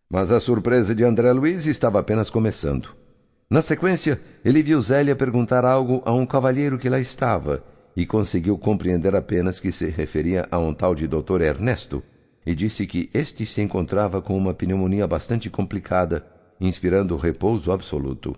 Mas 0.08 0.32
a 0.32 0.40
surpresa 0.40 0.94
de 0.94 1.04
André 1.04 1.30
Luiz 1.32 1.66
estava 1.66 2.00
apenas 2.00 2.30
começando. 2.30 2.96
Na 3.50 3.61
sequência, 3.61 4.18
ele 4.42 4.62
viu 4.62 4.80
Zélia 4.80 5.14
perguntar 5.14 5.66
algo 5.66 6.00
a 6.06 6.14
um 6.14 6.25
cavalheiro 6.25 6.78
que 6.78 6.88
lá 6.88 6.99
estava 6.99 7.62
e 7.94 8.06
conseguiu 8.06 8.56
compreender 8.56 9.14
apenas 9.14 9.61
que 9.61 9.70
se 9.70 9.90
referia 9.90 10.49
a 10.50 10.58
um 10.58 10.73
tal 10.73 10.94
de 10.94 11.06
Dr. 11.06 11.42
Ernesto 11.42 12.02
e 12.46 12.54
disse 12.54 12.87
que 12.87 13.11
este 13.12 13.44
se 13.44 13.61
encontrava 13.61 14.23
com 14.23 14.35
uma 14.35 14.54
pneumonia 14.54 15.06
bastante 15.06 15.50
complicada, 15.50 16.25
inspirando 16.58 17.16
repouso 17.16 17.70
absoluto. 17.70 18.35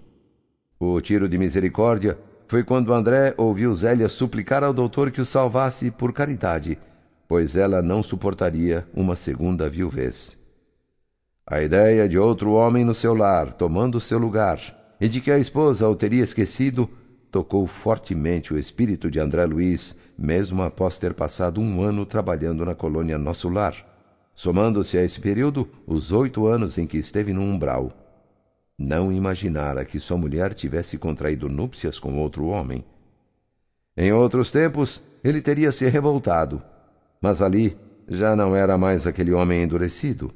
O 0.81 1.01
tiro 1.01 1.29
de 1.29 1.37
misericórdia 1.37 2.17
foi 2.47 2.63
quando 2.63 2.93
André 2.93 3.35
ouviu 3.37 3.75
Zélia 3.75 4.09
suplicar 4.09 4.63
ao 4.63 4.73
doutor 4.73 5.11
que 5.11 5.21
o 5.21 5.25
salvasse 5.25 5.91
por 5.91 6.13
caridade, 6.13 6.79
pois 7.27 7.57
ela 7.57 7.83
não 7.83 8.01
suportaria 8.01 8.87
uma 8.95 9.17
segunda 9.17 9.69
viuvez. 9.69 10.39
A 11.45 11.61
ideia 11.61 12.09
de 12.09 12.17
outro 12.17 12.53
homem 12.53 12.85
no 12.85 12.95
seu 12.95 13.13
lar, 13.13 13.53
tomando 13.53 14.01
seu 14.01 14.19
lugar, 14.19 14.61
e 15.01 15.09
de 15.09 15.21
que 15.21 15.33
a 15.33 15.39
esposa 15.39 15.89
o 15.89 15.97
teria 15.97 16.23
esquecido, 16.23 16.89
tocou 17.29 17.67
fortemente 17.67 18.55
o 18.55 18.59
espírito 18.59 19.11
de 19.11 19.19
André 19.19 19.47
Luiz, 19.47 19.97
mesmo 20.17 20.63
após 20.63 20.97
ter 20.97 21.13
passado 21.13 21.61
um 21.61 21.83
ano 21.83 22.07
trabalhando 22.07 22.65
na 22.65 22.75
colônia 22.75 23.19
Nosso 23.19 23.49
Lar, 23.49 23.75
somando-se 24.33 24.97
a 24.97 25.05
esse 25.05 25.21
período 25.21 25.69
os 25.87 26.13
oito 26.13 26.47
anos 26.47 26.79
em 26.79 26.87
que 26.87 26.99
esteve 26.99 27.33
no 27.33 27.43
umbral. 27.43 27.93
Não 28.79 29.13
imaginara 29.13 29.85
que 29.85 29.99
sua 29.99 30.17
mulher 30.17 30.55
tivesse 30.55 30.97
contraído 30.97 31.49
núpcias 31.49 31.99
com 31.99 32.19
outro 32.19 32.47
homem. 32.47 32.85
Em 33.97 34.13
outros 34.13 34.53
tempos, 34.53 35.03
ele 35.25 35.43
teria 35.43 35.73
se 35.73 35.89
revoltado, 35.89 36.63
mas 37.21 37.43
ali 37.43 37.77
já 38.07 38.37
não 38.37 38.55
era 38.55 38.79
mais 38.79 39.07
aquele 39.07 39.33
homem 39.33 39.63
endurecido 39.63 40.33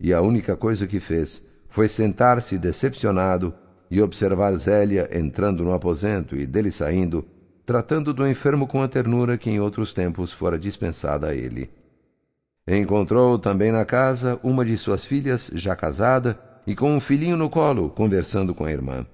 e 0.00 0.14
a 0.14 0.22
única 0.22 0.56
coisa 0.56 0.86
que 0.86 0.98
fez 0.98 1.42
foi 1.68 1.86
sentar-se 1.86 2.56
decepcionado 2.56 3.52
e 3.90 4.00
observar 4.00 4.54
Zélia 4.54 5.08
entrando 5.12 5.62
no 5.62 5.74
aposento 5.74 6.34
e 6.34 6.46
dele 6.46 6.70
saindo, 6.70 7.24
tratando 7.66 8.14
do 8.14 8.26
enfermo 8.26 8.66
com 8.66 8.80
a 8.82 8.88
ternura 8.88 9.36
que 9.36 9.50
em 9.50 9.60
outros 9.60 9.92
tempos 9.92 10.32
fora 10.32 10.58
dispensada 10.58 11.28
a 11.28 11.34
ele. 11.34 11.70
Encontrou 12.66 13.38
também 13.38 13.70
na 13.70 13.84
casa 13.84 14.40
uma 14.42 14.64
de 14.64 14.78
suas 14.78 15.04
filhas, 15.04 15.50
já 15.54 15.76
casada, 15.76 16.40
e 16.66 16.74
com 16.74 16.94
um 16.94 17.00
filhinho 17.00 17.36
no 17.36 17.48
colo, 17.48 17.90
conversando 17.90 18.54
com 18.54 18.64
a 18.64 18.72
irmã. 18.72 19.06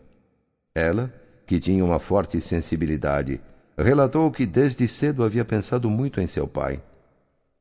Ela, 0.75 1.13
que 1.47 1.61
tinha 1.61 1.85
uma 1.85 1.99
forte 1.99 2.41
sensibilidade, 2.41 3.41
relatou 3.79 4.31
que 4.31 4.45
desde 4.47 4.87
cedo 4.89 5.25
havia 5.25 5.45
pensado 5.45 5.89
muito 5.89 6.21
em 6.21 6.27
seu 6.27 6.47
pai. 6.47 6.83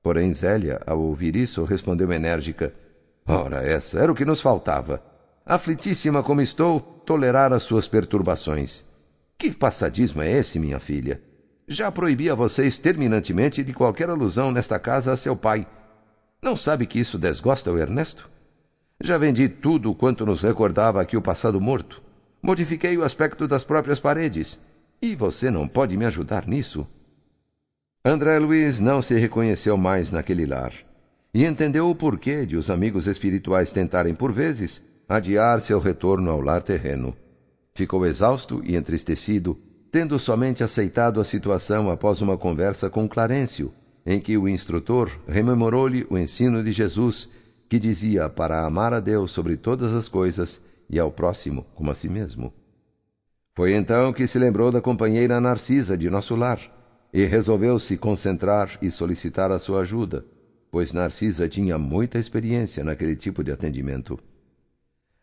Porém, 0.01 0.31
Zélia, 0.33 0.81
ao 0.85 0.99
ouvir 0.99 1.35
isso, 1.35 1.63
respondeu 1.63 2.11
enérgica: 2.11 2.73
Ora, 3.27 3.63
essa 3.65 3.99
era 3.99 4.11
o 4.11 4.15
que 4.15 4.25
nos 4.25 4.41
faltava. 4.41 5.01
Aflitíssima 5.45 6.23
como 6.23 6.41
estou, 6.41 6.79
tolerar 6.79 7.53
as 7.53 7.63
suas 7.63 7.87
perturbações. 7.87 8.85
Que 9.37 9.51
passadismo 9.51 10.21
é 10.21 10.31
esse, 10.31 10.59
minha 10.59 10.79
filha? 10.79 11.21
Já 11.67 11.91
proibi 11.91 12.29
a 12.29 12.35
vocês 12.35 12.77
terminantemente 12.77 13.63
de 13.63 13.73
qualquer 13.73 14.09
alusão 14.09 14.51
nesta 14.51 14.79
casa 14.79 15.11
a 15.11 15.17
seu 15.17 15.35
pai. 15.35 15.67
Não 16.41 16.55
sabe 16.55 16.85
que 16.85 16.99
isso 16.99 17.17
desgosta 17.17 17.71
o 17.71 17.77
Ernesto? 17.77 18.29
Já 19.01 19.17
vendi 19.17 19.47
tudo 19.49 19.93
quanto 19.93 20.25
nos 20.25 20.41
recordava 20.41 21.01
aqui 21.01 21.17
o 21.17 21.21
passado 21.21 21.59
morto. 21.59 22.01
Modifiquei 22.41 22.97
o 22.97 23.03
aspecto 23.03 23.47
das 23.47 23.63
próprias 23.63 23.99
paredes. 23.99 24.59
E 25.01 25.15
você 25.15 25.51
não 25.51 25.67
pode 25.67 25.97
me 25.97 26.05
ajudar 26.05 26.47
nisso? 26.47 26.87
André 28.03 28.39
Luiz 28.39 28.79
não 28.79 29.01
se 29.01 29.15
reconheceu 29.15 29.75
mais 29.75 30.11
naquele 30.11 30.45
lar 30.45 30.73
e 31.35 31.43
entendeu 31.43 31.89
o 31.89 31.93
porquê 31.93 32.45
de 32.45 32.55
os 32.55 32.69
amigos 32.69 33.07
espirituais 33.07 33.69
tentarem 33.69 34.15
por 34.15 34.31
vezes 34.31 34.81
adiar 35.09 35.59
seu 35.59 35.81
retorno 35.81 36.31
ao 36.31 36.39
lar 36.39 36.63
terreno. 36.63 37.13
Ficou 37.73 38.05
exausto 38.05 38.61
e 38.63 38.73
entristecido, 38.73 39.59
tendo 39.91 40.17
somente 40.17 40.63
aceitado 40.63 41.19
a 41.19 41.25
situação 41.25 41.91
após 41.91 42.21
uma 42.21 42.37
conversa 42.37 42.89
com 42.89 43.05
Clarencio, 43.05 43.73
em 44.05 44.17
que 44.17 44.37
o 44.37 44.47
instrutor 44.47 45.11
rememorou-lhe 45.27 46.07
o 46.09 46.17
ensino 46.17 46.63
de 46.63 46.71
Jesus, 46.71 47.29
que 47.69 47.79
dizia 47.79 48.29
para 48.29 48.65
amar 48.65 48.93
a 48.93 48.99
Deus 48.99 49.31
sobre 49.31 49.57
todas 49.57 49.93
as 49.93 50.07
coisas 50.07 50.61
e 50.89 50.99
ao 50.99 51.11
próximo 51.11 51.65
como 51.75 51.91
a 51.91 51.95
si 51.95 52.09
mesmo. 52.09 52.53
Foi 53.53 53.73
então 53.73 54.11
que 54.13 54.27
se 54.27 54.37
lembrou 54.37 54.71
da 54.71 54.81
companheira 54.81 55.39
Narcisa 55.39 55.97
de 55.97 56.09
nosso 56.09 56.35
lar 56.35 56.59
e 57.13 57.25
resolveu 57.25 57.79
se 57.79 57.97
concentrar 57.97 58.77
e 58.81 58.91
solicitar 58.91 59.51
a 59.51 59.59
sua 59.59 59.81
ajuda 59.81 60.25
pois 60.75 60.91
Narcisa 60.91 61.47
tinha 61.47 61.77
muita 61.77 62.19
experiência 62.19 62.83
naquele 62.83 63.15
tipo 63.15 63.41
de 63.41 63.49
atendimento. 63.49 64.19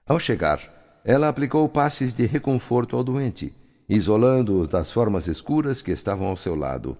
Ao 0.06 0.18
chegar, 0.18 1.02
ela 1.04 1.28
aplicou 1.28 1.68
passes 1.68 2.14
de 2.14 2.24
reconforto 2.24 2.96
ao 2.96 3.04
doente, 3.04 3.54
isolando-o 3.86 4.66
das 4.66 4.90
formas 4.90 5.26
escuras 5.26 5.82
que 5.82 5.90
estavam 5.90 6.28
ao 6.28 6.38
seu 6.38 6.54
lado. 6.54 6.96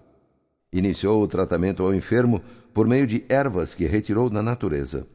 Iniciou 0.71 1.23
o 1.23 1.27
tratamento 1.27 1.81
ao 1.81 1.95
enfermo 1.95 2.43
por 2.75 2.87
meio 2.87 3.07
de 3.07 3.25
ervas 3.27 3.73
que 3.73 3.87
retirou 3.87 4.29
da 4.29 4.43
natureza. 4.43 5.07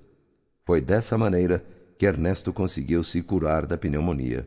Foi 0.68 0.82
dessa 0.82 1.16
maneira 1.16 1.64
que 1.96 2.04
Ernesto 2.04 2.52
conseguiu 2.52 3.02
se 3.02 3.22
curar 3.22 3.64
da 3.64 3.78
pneumonia. 3.78 4.46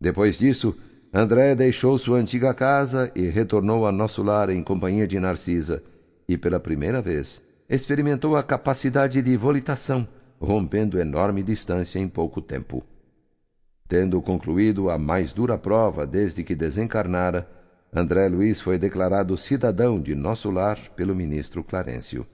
Depois 0.00 0.38
disso, 0.38 0.78
André 1.12 1.56
deixou 1.56 1.98
sua 1.98 2.18
antiga 2.18 2.54
casa 2.54 3.10
e 3.12 3.26
retornou 3.26 3.88
a 3.88 3.90
nosso 3.90 4.22
lar 4.22 4.50
em 4.50 4.62
companhia 4.62 5.04
de 5.04 5.18
Narcisa, 5.18 5.82
e 6.28 6.38
pela 6.38 6.60
primeira 6.60 7.02
vez 7.02 7.42
experimentou 7.68 8.36
a 8.36 8.42
capacidade 8.44 9.20
de 9.20 9.36
volitação, 9.36 10.06
rompendo 10.40 10.96
enorme 10.96 11.42
distância 11.42 11.98
em 11.98 12.08
pouco 12.08 12.40
tempo. 12.40 12.84
Tendo 13.88 14.22
concluído 14.22 14.90
a 14.90 14.96
mais 14.96 15.32
dura 15.32 15.58
prova 15.58 16.06
desde 16.06 16.44
que 16.44 16.54
desencarnara, 16.54 17.50
André 17.92 18.28
Luiz 18.28 18.60
foi 18.60 18.78
declarado 18.78 19.36
cidadão 19.36 20.00
de 20.00 20.14
nosso 20.14 20.52
lar 20.52 20.78
pelo 20.94 21.16
ministro 21.16 21.64
Clarencio. 21.64 22.24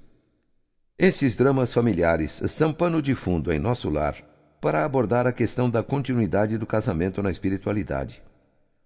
Esses 1.04 1.35
dramas 1.35 1.75
familiares 1.75 2.40
são 2.47 2.73
pano 2.73 3.02
de 3.02 3.12
fundo 3.16 3.52
em 3.52 3.59
nosso 3.59 3.90
lar 3.90 4.14
para 4.61 4.85
abordar 4.85 5.26
a 5.26 5.32
questão 5.32 5.68
da 5.68 5.82
continuidade 5.82 6.56
do 6.56 6.64
casamento 6.64 7.21
na 7.21 7.28
espiritualidade. 7.28 8.23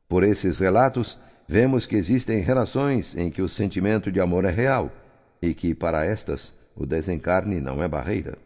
Por 0.08 0.24
esses 0.24 0.58
relatos, 0.58 1.20
vemos 1.46 1.84
que 1.84 1.94
existem 1.94 2.40
relações 2.40 3.14
em 3.14 3.30
que 3.30 3.42
o 3.42 3.48
sentimento 3.50 4.10
de 4.10 4.18
amor 4.18 4.46
é 4.46 4.50
real 4.50 4.90
e 5.42 5.52
que, 5.52 5.74
para 5.74 6.06
estas, 6.06 6.54
o 6.74 6.86
desencarne 6.86 7.60
não 7.60 7.82
é 7.82 7.86
barreira. 7.86 8.38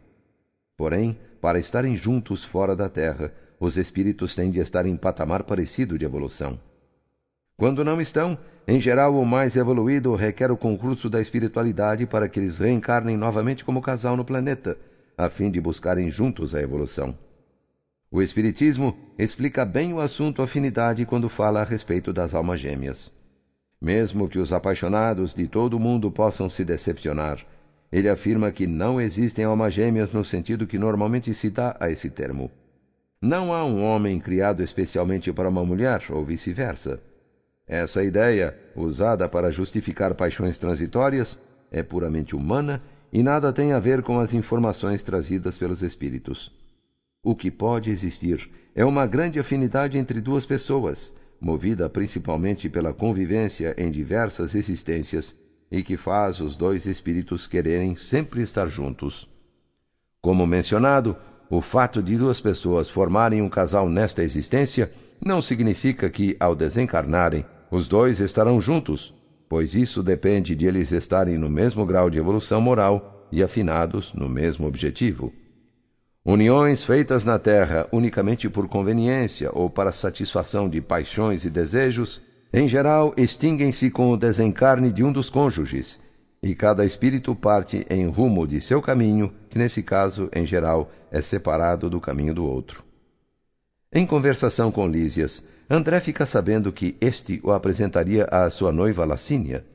Porém, 0.75 1.17
para 1.39 1.57
estarem 1.57 1.95
juntos 1.95 2.43
fora 2.43 2.75
da 2.75 2.89
Terra, 2.89 3.33
os 3.57 3.77
espíritos 3.77 4.35
têm 4.35 4.51
de 4.51 4.59
estar 4.59 4.85
em 4.85 4.97
patamar 4.97 5.43
parecido 5.43 5.97
de 5.97 6.03
evolução. 6.03 6.59
Quando 7.55 7.85
não 7.85 8.01
estão, 8.01 8.37
em 8.71 8.79
geral, 8.79 9.13
o 9.17 9.25
mais 9.25 9.57
evoluído 9.57 10.15
requer 10.15 10.49
o 10.49 10.55
concurso 10.55 11.09
da 11.09 11.19
espiritualidade 11.19 12.05
para 12.05 12.29
que 12.29 12.39
eles 12.39 12.57
reencarnem 12.57 13.17
novamente 13.17 13.65
como 13.65 13.81
casal 13.81 14.15
no 14.15 14.23
planeta, 14.23 14.77
a 15.17 15.29
fim 15.29 15.51
de 15.51 15.59
buscarem 15.59 16.09
juntos 16.09 16.55
a 16.55 16.61
evolução. 16.61 17.13
O 18.09 18.21
Espiritismo 18.21 18.97
explica 19.19 19.65
bem 19.65 19.91
o 19.93 19.99
assunto 19.99 20.41
afinidade 20.41 21.05
quando 21.05 21.27
fala 21.27 21.59
a 21.59 21.65
respeito 21.65 22.13
das 22.13 22.33
almas 22.33 22.61
gêmeas. 22.61 23.11
Mesmo 23.81 24.29
que 24.29 24.39
os 24.39 24.53
apaixonados 24.53 25.35
de 25.35 25.49
todo 25.49 25.73
o 25.73 25.79
mundo 25.79 26.09
possam 26.09 26.47
se 26.47 26.63
decepcionar, 26.63 27.45
ele 27.91 28.07
afirma 28.07 28.53
que 28.53 28.65
não 28.65 29.01
existem 29.01 29.43
almas 29.43 29.73
gêmeas 29.73 30.13
no 30.13 30.23
sentido 30.23 30.65
que 30.65 30.79
normalmente 30.79 31.33
se 31.33 31.49
dá 31.49 31.75
a 31.77 31.89
esse 31.89 32.09
termo. 32.09 32.49
Não 33.21 33.53
há 33.53 33.65
um 33.65 33.83
homem 33.83 34.17
criado 34.17 34.63
especialmente 34.63 35.33
para 35.33 35.49
uma 35.49 35.65
mulher, 35.65 36.01
ou 36.09 36.23
vice-versa. 36.23 37.01
Essa 37.71 38.03
ideia, 38.03 38.53
usada 38.75 39.29
para 39.29 39.49
justificar 39.49 40.13
paixões 40.13 40.57
transitórias, 40.57 41.39
é 41.71 41.81
puramente 41.81 42.35
humana 42.35 42.83
e 43.13 43.23
nada 43.23 43.53
tem 43.53 43.71
a 43.71 43.79
ver 43.79 44.03
com 44.03 44.19
as 44.19 44.33
informações 44.33 45.03
trazidas 45.03 45.57
pelos 45.57 45.81
espíritos. 45.81 46.51
O 47.23 47.33
que 47.33 47.49
pode 47.49 47.89
existir 47.89 48.51
é 48.75 48.83
uma 48.83 49.07
grande 49.07 49.39
afinidade 49.39 49.97
entre 49.97 50.19
duas 50.19 50.45
pessoas, 50.45 51.13
movida 51.39 51.89
principalmente 51.89 52.67
pela 52.67 52.93
convivência 52.93 53.73
em 53.77 53.89
diversas 53.89 54.53
existências 54.53 55.33
e 55.71 55.81
que 55.81 55.95
faz 55.95 56.41
os 56.41 56.57
dois 56.57 56.85
espíritos 56.85 57.47
quererem 57.47 57.95
sempre 57.95 58.41
estar 58.41 58.67
juntos. 58.67 59.29
Como 60.21 60.45
mencionado, 60.45 61.15
o 61.49 61.61
fato 61.61 62.03
de 62.03 62.17
duas 62.17 62.41
pessoas 62.41 62.89
formarem 62.89 63.41
um 63.41 63.47
casal 63.47 63.87
nesta 63.87 64.21
existência 64.21 64.91
não 65.25 65.41
significa 65.41 66.09
que, 66.09 66.35
ao 66.37 66.53
desencarnarem, 66.53 67.45
os 67.71 67.87
dois 67.87 68.19
estarão 68.19 68.59
juntos, 68.59 69.15
pois 69.47 69.73
isso 69.73 70.03
depende 70.03 70.53
de 70.55 70.65
eles 70.65 70.91
estarem 70.91 71.37
no 71.37 71.49
mesmo 71.49 71.85
grau 71.85 72.09
de 72.09 72.17
evolução 72.19 72.59
moral 72.59 73.27
e 73.31 73.41
afinados 73.41 74.13
no 74.13 74.27
mesmo 74.27 74.67
objetivo. 74.67 75.33
Uniões 76.23 76.83
feitas 76.83 77.23
na 77.23 77.39
Terra 77.39 77.87
unicamente 77.91 78.49
por 78.49 78.67
conveniência 78.67 79.49
ou 79.53 79.69
para 79.69 79.91
satisfação 79.91 80.69
de 80.69 80.81
paixões 80.81 81.45
e 81.45 81.49
desejos, 81.49 82.21
em 82.53 82.67
geral 82.67 83.13
extinguem-se 83.17 83.89
com 83.89 84.11
o 84.11 84.17
desencarne 84.17 84.91
de 84.91 85.03
um 85.03 85.11
dos 85.11 85.29
cônjuges, 85.29 85.99
e 86.43 86.53
cada 86.53 86.85
espírito 86.85 87.33
parte 87.33 87.85
em 87.89 88.07
rumo 88.07 88.45
de 88.45 88.59
seu 88.59 88.81
caminho, 88.81 89.33
que 89.49 89.57
nesse 89.57 89.81
caso, 89.81 90.29
em 90.35 90.45
geral, 90.45 90.91
é 91.09 91.21
separado 91.21 91.89
do 91.89 92.01
caminho 92.01 92.33
do 92.33 92.43
outro. 92.43 92.83
Em 93.93 94.05
conversação 94.05 94.71
com 94.71 94.87
Lísias, 94.87 95.43
André 95.73 96.01
fica 96.01 96.25
sabendo 96.25 96.73
que 96.73 96.97
este 96.99 97.39
o 97.45 97.51
apresentaria 97.53 98.25
à 98.25 98.49
sua 98.49 98.73
noiva 98.73 99.05
Lacínia. 99.05 99.65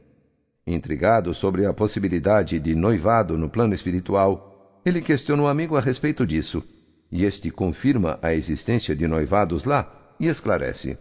Intrigado 0.66 1.32
sobre 1.32 1.64
a 1.64 1.72
possibilidade 1.72 2.60
de 2.60 2.74
noivado 2.74 3.38
no 3.38 3.48
plano 3.48 3.72
espiritual, 3.72 4.82
ele 4.84 5.00
questiona 5.00 5.44
o 5.44 5.48
amigo 5.48 5.74
a 5.74 5.80
respeito 5.80 6.26
disso, 6.26 6.62
e 7.10 7.24
este 7.24 7.50
confirma 7.50 8.18
a 8.20 8.34
existência 8.34 8.94
de 8.94 9.08
noivados 9.08 9.64
lá 9.64 10.14
e 10.20 10.26
esclarece. 10.26 10.98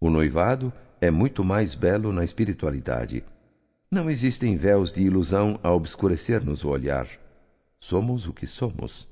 O 0.00 0.10
noivado 0.10 0.72
é 1.00 1.08
muito 1.08 1.44
mais 1.44 1.76
belo 1.76 2.12
na 2.12 2.24
espiritualidade. 2.24 3.24
Não 3.88 4.10
existem 4.10 4.56
véus 4.56 4.92
de 4.92 5.04
ilusão 5.04 5.56
a 5.62 5.70
obscurecer-nos 5.70 6.64
o 6.64 6.68
olhar. 6.68 7.06
Somos 7.78 8.26
o 8.26 8.32
que 8.32 8.44
somos. 8.44 9.06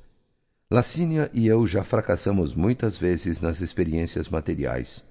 Lacínia 0.72 1.30
e 1.34 1.46
eu 1.46 1.66
já 1.66 1.84
fracassamos 1.84 2.54
muitas 2.54 2.96
vezes 2.96 3.42
nas 3.42 3.60
experiências 3.60 4.30
materiais. 4.30 5.04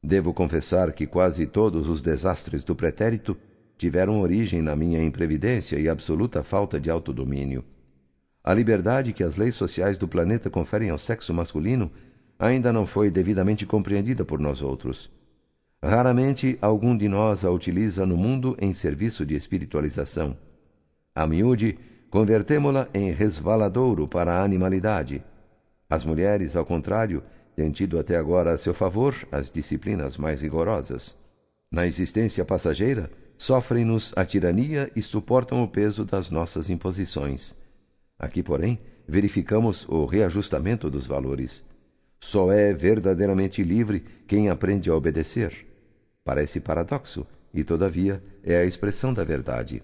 Devo 0.00 0.32
confessar 0.32 0.92
que 0.92 1.04
quase 1.04 1.48
todos 1.48 1.88
os 1.88 2.00
desastres 2.00 2.62
do 2.62 2.76
pretérito 2.76 3.36
tiveram 3.76 4.20
origem 4.20 4.62
na 4.62 4.76
minha 4.76 5.02
imprevidência 5.02 5.80
e 5.80 5.88
absoluta 5.88 6.44
falta 6.44 6.78
de 6.78 6.90
autodomínio. 6.90 7.64
A 8.44 8.54
liberdade 8.54 9.12
que 9.12 9.24
as 9.24 9.34
leis 9.34 9.56
sociais 9.56 9.98
do 9.98 10.06
planeta 10.06 10.48
conferem 10.48 10.90
ao 10.90 10.98
sexo 10.98 11.34
masculino 11.34 11.90
ainda 12.38 12.72
não 12.72 12.86
foi 12.86 13.10
devidamente 13.10 13.66
compreendida 13.66 14.24
por 14.24 14.38
nós 14.38 14.62
outros. 14.62 15.10
Raramente 15.82 16.56
algum 16.62 16.96
de 16.96 17.08
nós 17.08 17.44
a 17.44 17.50
utiliza 17.50 18.06
no 18.06 18.16
mundo 18.16 18.56
em 18.60 18.72
serviço 18.72 19.26
de 19.26 19.34
espiritualização. 19.34 20.38
A 21.12 21.26
miúde, 21.26 21.80
convertemo-la 22.14 22.88
em 22.94 23.10
resvaladouro 23.10 24.06
para 24.06 24.34
a 24.34 24.44
animalidade. 24.44 25.20
As 25.90 26.04
mulheres, 26.04 26.54
ao 26.54 26.64
contrário, 26.64 27.24
têm 27.56 27.72
tido 27.72 27.98
até 27.98 28.16
agora 28.16 28.52
a 28.52 28.56
seu 28.56 28.72
favor 28.72 29.16
as 29.32 29.50
disciplinas 29.50 30.16
mais 30.16 30.40
rigorosas. 30.40 31.16
Na 31.72 31.88
existência 31.88 32.44
passageira, 32.44 33.10
sofrem-nos 33.36 34.12
a 34.14 34.24
tirania 34.24 34.88
e 34.94 35.02
suportam 35.02 35.64
o 35.64 35.66
peso 35.66 36.04
das 36.04 36.30
nossas 36.30 36.70
imposições. 36.70 37.56
Aqui, 38.16 38.44
porém, 38.44 38.78
verificamos 39.08 39.84
o 39.88 40.04
reajustamento 40.04 40.88
dos 40.88 41.08
valores. 41.08 41.64
Só 42.20 42.52
é 42.52 42.72
verdadeiramente 42.72 43.60
livre 43.64 44.04
quem 44.28 44.50
aprende 44.50 44.88
a 44.88 44.94
obedecer. 44.94 45.66
Parece 46.22 46.60
paradoxo, 46.60 47.26
e 47.52 47.64
todavia 47.64 48.22
é 48.44 48.56
a 48.58 48.64
expressão 48.64 49.12
da 49.12 49.24
verdade. 49.24 49.82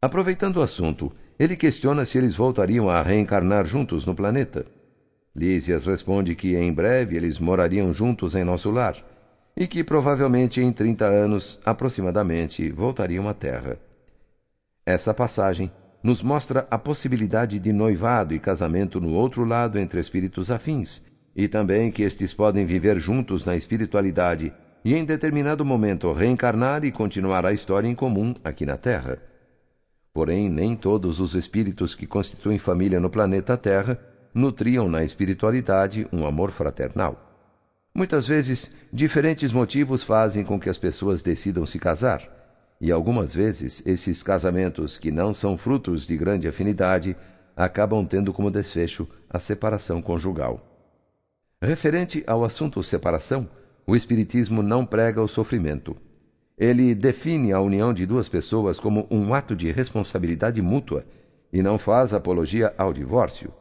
Aproveitando 0.00 0.58
o 0.58 0.62
assunto, 0.62 1.10
ele 1.38 1.56
questiona 1.56 2.04
se 2.04 2.18
eles 2.18 2.36
voltariam 2.36 2.88
a 2.88 3.02
reencarnar 3.02 3.66
juntos 3.66 4.06
no 4.06 4.14
planeta. 4.14 4.64
Lísias 5.34 5.86
responde 5.86 6.34
que 6.34 6.54
em 6.54 6.72
breve 6.72 7.16
eles 7.16 7.38
morariam 7.38 7.92
juntos 7.92 8.34
em 8.34 8.44
nosso 8.44 8.70
lar 8.70 8.96
e 9.56 9.66
que 9.66 9.84
provavelmente 9.84 10.60
em 10.60 10.72
30 10.72 11.04
anos, 11.04 11.60
aproximadamente, 11.64 12.70
voltariam 12.70 13.28
à 13.28 13.34
Terra. 13.34 13.78
Essa 14.84 15.14
passagem 15.14 15.70
nos 16.02 16.22
mostra 16.22 16.66
a 16.70 16.78
possibilidade 16.78 17.58
de 17.58 17.72
noivado 17.72 18.34
e 18.34 18.38
casamento 18.38 19.00
no 19.00 19.14
outro 19.14 19.44
lado 19.44 19.78
entre 19.78 19.98
espíritos 20.00 20.50
afins, 20.50 21.02
e 21.34 21.48
também 21.48 21.90
que 21.90 22.02
estes 22.02 22.34
podem 22.34 22.66
viver 22.66 22.98
juntos 22.98 23.44
na 23.44 23.56
espiritualidade 23.56 24.52
e 24.84 24.94
em 24.94 25.04
determinado 25.04 25.64
momento 25.64 26.12
reencarnar 26.12 26.84
e 26.84 26.92
continuar 26.92 27.46
a 27.46 27.52
história 27.52 27.88
em 27.88 27.94
comum 27.94 28.34
aqui 28.44 28.66
na 28.66 28.76
Terra. 28.76 29.18
Porém, 30.14 30.48
nem 30.48 30.76
todos 30.76 31.18
os 31.18 31.34
espíritos 31.34 31.92
que 31.96 32.06
constituem 32.06 32.56
família 32.56 33.00
no 33.00 33.10
planeta 33.10 33.56
Terra 33.56 33.98
nutriam 34.32 34.88
na 34.88 35.02
espiritualidade 35.02 36.06
um 36.12 36.24
amor 36.24 36.52
fraternal. 36.52 37.20
Muitas 37.92 38.24
vezes, 38.24 38.70
diferentes 38.92 39.52
motivos 39.52 40.04
fazem 40.04 40.44
com 40.44 40.58
que 40.58 40.70
as 40.70 40.78
pessoas 40.78 41.20
decidam 41.20 41.66
se 41.66 41.80
casar, 41.80 42.22
e 42.80 42.92
algumas 42.92 43.34
vezes 43.34 43.82
esses 43.84 44.22
casamentos, 44.22 44.96
que 44.96 45.10
não 45.10 45.34
são 45.34 45.58
frutos 45.58 46.06
de 46.06 46.16
grande 46.16 46.46
afinidade, 46.46 47.16
acabam 47.56 48.06
tendo 48.06 48.32
como 48.32 48.52
desfecho 48.52 49.08
a 49.28 49.40
separação 49.40 50.00
conjugal. 50.00 50.64
Referente 51.60 52.22
ao 52.26 52.44
assunto 52.44 52.82
separação, 52.84 53.48
o 53.84 53.96
Espiritismo 53.96 54.62
não 54.62 54.86
prega 54.86 55.20
o 55.20 55.28
sofrimento. 55.28 55.96
Ele 56.56 56.94
define 56.94 57.52
a 57.52 57.60
união 57.60 57.92
de 57.92 58.06
duas 58.06 58.28
pessoas 58.28 58.78
como 58.78 59.06
um 59.10 59.34
ato 59.34 59.56
de 59.56 59.72
responsabilidade 59.72 60.62
mútua 60.62 61.04
e 61.52 61.62
não 61.62 61.78
faz 61.78 62.12
apologia 62.12 62.72
ao 62.78 62.92
divórcio. 62.92 63.52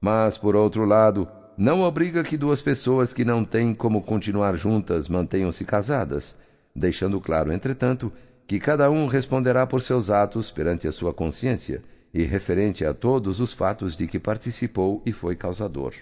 Mas, 0.00 0.38
por 0.38 0.54
outro 0.54 0.84
lado, 0.84 1.28
não 1.58 1.82
obriga 1.82 2.22
que 2.22 2.36
duas 2.36 2.62
pessoas 2.62 3.12
que 3.12 3.24
não 3.24 3.44
têm 3.44 3.74
como 3.74 4.02
continuar 4.02 4.56
juntas 4.56 5.08
mantenham-se 5.08 5.64
casadas, 5.64 6.36
deixando 6.74 7.20
claro, 7.20 7.50
entretanto, 7.50 8.12
que 8.46 8.60
cada 8.60 8.90
um 8.90 9.06
responderá 9.06 9.66
por 9.66 9.82
seus 9.82 10.10
atos 10.10 10.50
perante 10.50 10.86
a 10.86 10.92
sua 10.92 11.12
consciência 11.12 11.82
e 12.14 12.22
referente 12.22 12.84
a 12.84 12.94
todos 12.94 13.40
os 13.40 13.52
fatos 13.52 13.96
de 13.96 14.06
que 14.06 14.20
participou 14.20 15.02
e 15.04 15.12
foi 15.12 15.34
causador. 15.34 15.94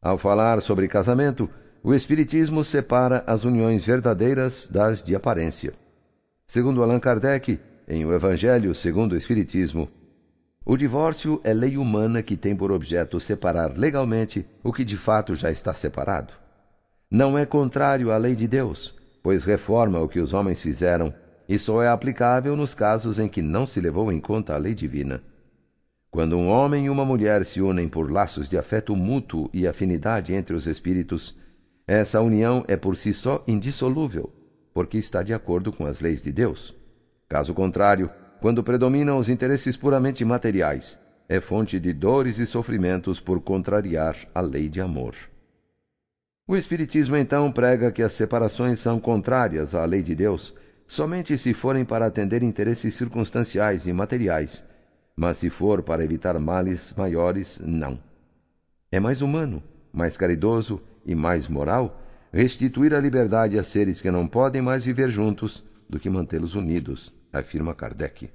Ao 0.00 0.18
falar 0.18 0.60
sobre 0.60 0.88
casamento, 0.88 1.48
o 1.84 1.92
Espiritismo 1.92 2.62
separa 2.62 3.24
as 3.26 3.42
uniões 3.42 3.84
verdadeiras 3.84 4.68
das 4.70 5.02
de 5.02 5.16
aparência. 5.16 5.74
Segundo 6.46 6.80
Allan 6.80 7.00
Kardec, 7.00 7.58
em 7.88 8.04
O 8.04 8.14
Evangelho 8.14 8.72
segundo 8.72 9.14
o 9.14 9.16
Espiritismo, 9.16 9.88
o 10.64 10.76
divórcio 10.76 11.40
é 11.42 11.52
lei 11.52 11.76
humana 11.76 12.22
que 12.22 12.36
tem 12.36 12.54
por 12.54 12.70
objeto 12.70 13.18
separar 13.18 13.76
legalmente 13.76 14.46
o 14.62 14.72
que 14.72 14.84
de 14.84 14.96
fato 14.96 15.34
já 15.34 15.50
está 15.50 15.74
separado. 15.74 16.34
Não 17.10 17.36
é 17.36 17.44
contrário 17.44 18.12
à 18.12 18.16
lei 18.16 18.36
de 18.36 18.46
Deus, 18.46 18.94
pois 19.20 19.44
reforma 19.44 19.98
o 19.98 20.08
que 20.08 20.20
os 20.20 20.32
homens 20.32 20.62
fizeram 20.62 21.12
e 21.48 21.58
só 21.58 21.82
é 21.82 21.88
aplicável 21.88 22.54
nos 22.54 22.74
casos 22.74 23.18
em 23.18 23.28
que 23.28 23.42
não 23.42 23.66
se 23.66 23.80
levou 23.80 24.12
em 24.12 24.20
conta 24.20 24.54
a 24.54 24.56
lei 24.56 24.72
divina. 24.72 25.20
Quando 26.12 26.36
um 26.36 26.46
homem 26.46 26.86
e 26.86 26.90
uma 26.90 27.04
mulher 27.04 27.44
se 27.44 27.60
unem 27.60 27.88
por 27.88 28.08
laços 28.08 28.48
de 28.48 28.56
afeto 28.56 28.94
mútuo 28.94 29.50
e 29.52 29.66
afinidade 29.66 30.32
entre 30.32 30.54
os 30.54 30.68
espíritos, 30.68 31.34
essa 31.86 32.20
união 32.20 32.64
é 32.68 32.76
por 32.76 32.96
si 32.96 33.12
só 33.12 33.42
indissolúvel, 33.46 34.32
porque 34.72 34.98
está 34.98 35.22
de 35.22 35.34
acordo 35.34 35.72
com 35.72 35.84
as 35.84 36.00
leis 36.00 36.22
de 36.22 36.30
Deus. 36.30 36.74
Caso 37.28 37.52
contrário, 37.52 38.10
quando 38.40 38.62
predominam 38.62 39.18
os 39.18 39.28
interesses 39.28 39.76
puramente 39.76 40.24
materiais, 40.24 40.98
é 41.28 41.40
fonte 41.40 41.80
de 41.80 41.92
dores 41.92 42.38
e 42.38 42.46
sofrimentos 42.46 43.20
por 43.20 43.40
contrariar 43.40 44.16
a 44.34 44.40
lei 44.40 44.68
de 44.68 44.80
amor. 44.80 45.14
O 46.46 46.56
Espiritismo 46.56 47.16
então 47.16 47.50
prega 47.50 47.92
que 47.92 48.02
as 48.02 48.12
separações 48.12 48.80
são 48.80 49.00
contrárias 49.00 49.74
à 49.74 49.84
lei 49.84 50.02
de 50.02 50.14
Deus 50.14 50.54
somente 50.86 51.38
se 51.38 51.54
forem 51.54 51.84
para 51.84 52.06
atender 52.06 52.42
interesses 52.42 52.94
circunstanciais 52.94 53.86
e 53.86 53.92
materiais, 53.92 54.64
mas 55.16 55.38
se 55.38 55.48
for 55.48 55.82
para 55.82 56.04
evitar 56.04 56.38
males 56.38 56.92
maiores, 56.96 57.60
não. 57.64 57.98
É 58.90 59.00
mais 59.00 59.22
humano, 59.22 59.62
mais 59.92 60.16
caridoso 60.16 60.82
e 61.04 61.14
mais 61.14 61.48
moral 61.48 62.00
restituir 62.32 62.94
a 62.94 63.00
liberdade 63.00 63.58
a 63.58 63.62
seres 63.62 64.00
que 64.00 64.10
não 64.10 64.26
podem 64.26 64.62
mais 64.62 64.84
viver 64.84 65.10
juntos 65.10 65.62
do 65.88 66.00
que 66.00 66.08
mantê-los 66.08 66.54
unidos, 66.54 67.12
afirma 67.32 67.74
Kardec. 67.74 68.30